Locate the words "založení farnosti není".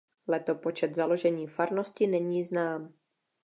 0.95-2.43